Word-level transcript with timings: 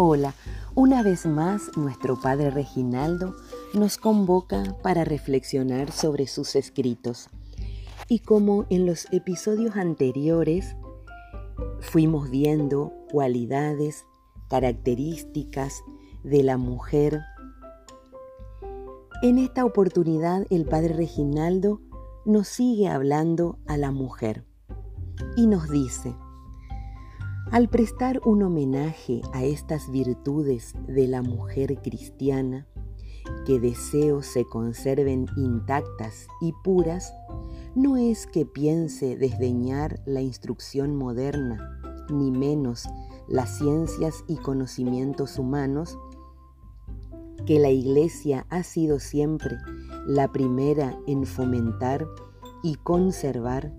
Hola, 0.00 0.32
una 0.76 1.02
vez 1.02 1.26
más 1.26 1.76
nuestro 1.76 2.20
Padre 2.20 2.50
Reginaldo 2.52 3.34
nos 3.74 3.98
convoca 3.98 4.62
para 4.80 5.02
reflexionar 5.02 5.90
sobre 5.90 6.28
sus 6.28 6.54
escritos. 6.54 7.28
Y 8.06 8.20
como 8.20 8.64
en 8.70 8.86
los 8.86 9.08
episodios 9.10 9.74
anteriores 9.74 10.76
fuimos 11.80 12.30
viendo 12.30 12.92
cualidades, 13.10 14.04
características 14.48 15.82
de 16.22 16.44
la 16.44 16.58
mujer, 16.58 17.18
en 19.20 19.38
esta 19.38 19.64
oportunidad 19.64 20.46
el 20.48 20.64
Padre 20.64 20.94
Reginaldo 20.94 21.80
nos 22.24 22.46
sigue 22.46 22.86
hablando 22.86 23.58
a 23.66 23.76
la 23.76 23.90
mujer 23.90 24.44
y 25.36 25.48
nos 25.48 25.68
dice, 25.68 26.14
al 27.50 27.68
prestar 27.68 28.20
un 28.26 28.42
homenaje 28.42 29.22
a 29.32 29.44
estas 29.44 29.90
virtudes 29.90 30.74
de 30.86 31.08
la 31.08 31.22
mujer 31.22 31.80
cristiana, 31.82 32.66
que 33.46 33.58
deseo 33.58 34.22
se 34.22 34.44
conserven 34.44 35.26
intactas 35.36 36.28
y 36.42 36.52
puras, 36.62 37.14
no 37.74 37.96
es 37.96 38.26
que 38.26 38.44
piense 38.44 39.16
desdeñar 39.16 40.00
la 40.04 40.20
instrucción 40.20 40.96
moderna, 40.96 41.80
ni 42.10 42.30
menos 42.30 42.86
las 43.28 43.56
ciencias 43.58 44.24
y 44.26 44.36
conocimientos 44.36 45.38
humanos, 45.38 45.98
que 47.46 47.58
la 47.58 47.70
Iglesia 47.70 48.46
ha 48.50 48.62
sido 48.62 48.98
siempre 48.98 49.56
la 50.06 50.30
primera 50.32 50.98
en 51.06 51.24
fomentar 51.24 52.06
y 52.62 52.74
conservar 52.74 53.72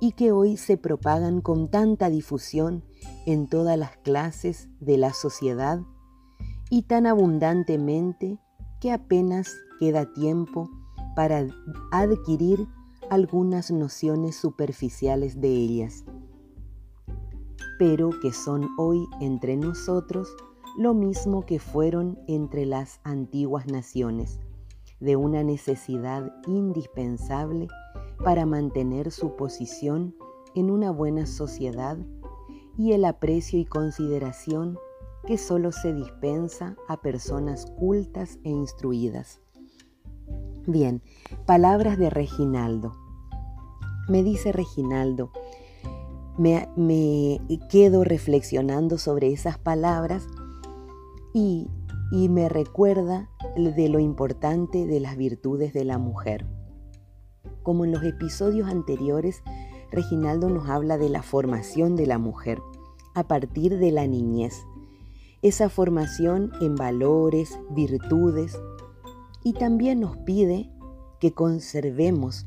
y 0.00 0.12
que 0.12 0.32
hoy 0.32 0.56
se 0.56 0.76
propagan 0.76 1.40
con 1.40 1.70
tanta 1.70 2.10
difusión 2.10 2.84
en 3.26 3.48
todas 3.48 3.78
las 3.78 3.96
clases 3.98 4.68
de 4.80 4.98
la 4.98 5.12
sociedad 5.12 5.80
y 6.70 6.82
tan 6.82 7.06
abundantemente 7.06 8.38
que 8.80 8.92
apenas 8.92 9.54
queda 9.78 10.12
tiempo 10.12 10.70
para 11.14 11.46
adquirir 11.92 12.66
algunas 13.10 13.70
nociones 13.70 14.36
superficiales 14.36 15.40
de 15.40 15.48
ellas, 15.48 16.04
pero 17.78 18.10
que 18.20 18.32
son 18.32 18.68
hoy 18.78 19.06
entre 19.20 19.56
nosotros 19.56 20.28
lo 20.76 20.92
mismo 20.92 21.46
que 21.46 21.58
fueron 21.58 22.18
entre 22.26 22.66
las 22.66 23.00
antiguas 23.02 23.66
naciones, 23.66 24.38
de 25.00 25.16
una 25.16 25.42
necesidad 25.42 26.34
indispensable 26.46 27.68
para 28.22 28.46
mantener 28.46 29.10
su 29.12 29.36
posición 29.36 30.14
en 30.54 30.70
una 30.70 30.90
buena 30.90 31.26
sociedad 31.26 31.98
y 32.78 32.92
el 32.92 33.04
aprecio 33.04 33.58
y 33.58 33.64
consideración 33.64 34.78
que 35.26 35.38
solo 35.38 35.72
se 35.72 35.92
dispensa 35.92 36.76
a 36.88 37.00
personas 37.00 37.66
cultas 37.78 38.38
e 38.44 38.50
instruidas. 38.50 39.40
Bien, 40.66 41.02
palabras 41.46 41.98
de 41.98 42.10
Reginaldo. 42.10 42.94
Me 44.08 44.22
dice 44.22 44.52
Reginaldo, 44.52 45.30
me, 46.38 46.68
me 46.76 47.40
quedo 47.68 48.04
reflexionando 48.04 48.98
sobre 48.98 49.32
esas 49.32 49.58
palabras 49.58 50.26
y, 51.32 51.68
y 52.12 52.28
me 52.28 52.48
recuerda 52.48 53.28
de 53.56 53.88
lo 53.88 53.98
importante 53.98 54.86
de 54.86 55.00
las 55.00 55.16
virtudes 55.16 55.72
de 55.72 55.84
la 55.84 55.98
mujer. 55.98 56.46
Como 57.66 57.84
en 57.84 57.90
los 57.90 58.04
episodios 58.04 58.68
anteriores, 58.68 59.42
Reginaldo 59.90 60.48
nos 60.50 60.68
habla 60.68 60.98
de 60.98 61.08
la 61.08 61.24
formación 61.24 61.96
de 61.96 62.06
la 62.06 62.16
mujer 62.16 62.60
a 63.12 63.26
partir 63.26 63.78
de 63.78 63.90
la 63.90 64.06
niñez. 64.06 64.54
Esa 65.42 65.68
formación 65.68 66.52
en 66.60 66.76
valores, 66.76 67.58
virtudes, 67.70 68.56
y 69.42 69.54
también 69.54 69.98
nos 69.98 70.16
pide 70.18 70.70
que 71.18 71.32
conservemos. 71.32 72.46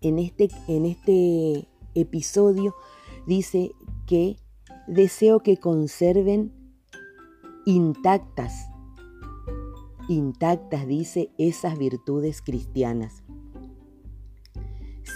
En 0.00 0.18
este, 0.18 0.48
en 0.66 0.86
este 0.86 1.68
episodio 1.94 2.74
dice 3.28 3.70
que 4.06 4.38
deseo 4.88 5.38
que 5.38 5.56
conserven 5.56 6.52
intactas, 7.64 8.66
intactas, 10.08 10.88
dice, 10.88 11.30
esas 11.38 11.78
virtudes 11.78 12.42
cristianas 12.42 13.19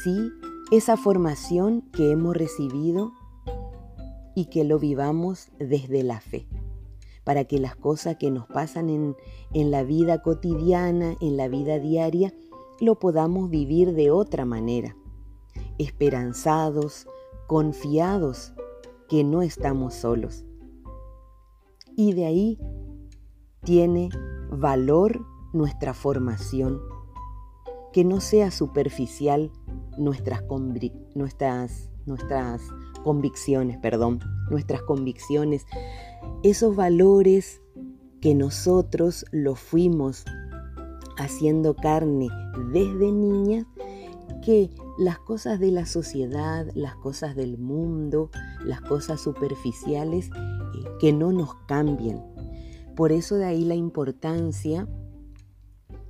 sí 0.04 0.30
esa 0.70 0.98
formación 0.98 1.80
que 1.92 2.10
hemos 2.10 2.36
recibido 2.36 3.12
y 4.34 4.46
que 4.46 4.64
lo 4.64 4.78
vivamos 4.78 5.48
desde 5.58 6.02
la 6.02 6.20
fe, 6.20 6.46
para 7.24 7.44
que 7.44 7.58
las 7.58 7.74
cosas 7.74 8.16
que 8.16 8.30
nos 8.30 8.46
pasan 8.46 8.90
en, 8.90 9.16
en 9.54 9.70
la 9.70 9.82
vida 9.82 10.20
cotidiana, 10.20 11.16
en 11.20 11.38
la 11.38 11.48
vida 11.48 11.78
diaria, 11.78 12.34
lo 12.80 12.98
podamos 12.98 13.48
vivir 13.48 13.94
de 13.94 14.10
otra 14.10 14.44
manera, 14.44 14.94
esperanzados, 15.78 17.06
confiados 17.46 18.52
que 19.08 19.24
no 19.24 19.40
estamos 19.40 19.94
solos. 19.94 20.44
Y 21.96 22.12
de 22.12 22.26
ahí 22.26 22.58
tiene 23.62 24.10
valor 24.50 25.24
nuestra 25.54 25.94
formación, 25.94 26.80
que 27.92 28.04
no 28.04 28.20
sea 28.20 28.50
superficial 28.50 29.50
nuestras, 29.98 30.42
nuestras, 31.14 31.90
nuestras 32.06 32.62
convicciones, 33.02 33.78
perdón, 33.78 34.20
nuestras 34.50 34.82
convicciones, 34.82 35.66
esos 36.42 36.74
valores 36.74 37.60
que 38.20 38.34
nosotros 38.34 39.26
los 39.32 39.58
fuimos 39.60 40.24
haciendo 41.16 41.74
carne 41.76 42.28
desde 42.72 43.12
niñas, 43.12 43.66
que 44.42 44.70
las 44.98 45.18
cosas 45.18 45.58
de 45.58 45.70
la 45.70 45.86
sociedad, 45.86 46.66
las 46.74 46.96
cosas 46.96 47.34
del 47.34 47.58
mundo, 47.58 48.30
las 48.64 48.80
cosas 48.80 49.20
superficiales, 49.20 50.30
eh, 50.30 50.84
que 51.00 51.12
no 51.12 51.32
nos 51.32 51.54
cambien. 51.66 52.22
Por 52.94 53.12
eso 53.12 53.36
de 53.36 53.44
ahí 53.44 53.64
la 53.64 53.74
importancia, 53.74 54.88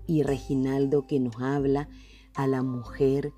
y 0.07 0.23
Reginaldo 0.23 1.07
que 1.07 1.19
nos 1.19 1.41
habla 1.41 1.89
a 2.35 2.47
la 2.47 2.63
mujer 2.63 3.33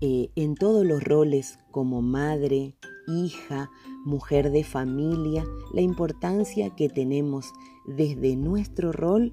eh, 0.00 0.30
en 0.36 0.54
todos 0.54 0.84
los 0.84 1.02
roles 1.02 1.58
como 1.70 2.02
madre, 2.02 2.76
hija, 3.08 3.70
mujer 4.04 4.50
de 4.50 4.62
familia, 4.62 5.44
la 5.72 5.80
importancia 5.80 6.74
que 6.76 6.88
tenemos 6.88 7.52
desde 7.86 8.36
nuestro 8.36 8.92
rol 8.92 9.32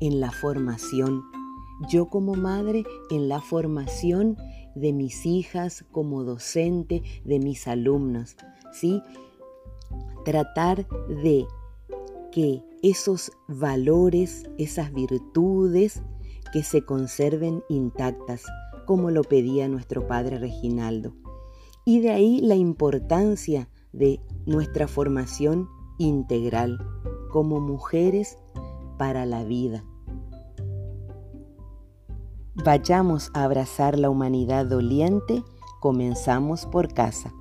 en 0.00 0.18
la 0.20 0.32
formación. 0.32 1.22
Yo 1.88 2.06
como 2.08 2.34
madre 2.34 2.84
en 3.10 3.28
la 3.28 3.40
formación 3.40 4.36
de 4.74 4.92
mis 4.92 5.24
hijas, 5.26 5.84
como 5.92 6.24
docente 6.24 7.02
de 7.24 7.38
mis 7.38 7.68
alumnos, 7.68 8.36
¿sí? 8.72 9.00
Tratar 10.24 10.88
de 11.08 11.46
que 12.32 12.62
esos 12.82 13.32
valores, 13.48 14.44
esas 14.58 14.92
virtudes, 14.92 16.02
que 16.52 16.62
se 16.62 16.84
conserven 16.84 17.62
intactas 17.68 18.44
como 18.90 19.12
lo 19.12 19.22
pedía 19.22 19.68
nuestro 19.68 20.08
padre 20.08 20.40
Reginaldo. 20.40 21.14
Y 21.84 22.00
de 22.00 22.10
ahí 22.10 22.40
la 22.40 22.56
importancia 22.56 23.68
de 23.92 24.18
nuestra 24.46 24.88
formación 24.88 25.68
integral 25.98 26.84
como 27.30 27.60
mujeres 27.60 28.36
para 28.98 29.26
la 29.26 29.44
vida. 29.44 29.84
Vayamos 32.56 33.30
a 33.32 33.44
abrazar 33.44 33.96
la 33.96 34.10
humanidad 34.10 34.66
doliente, 34.66 35.44
comenzamos 35.78 36.66
por 36.66 36.92
casa. 36.92 37.32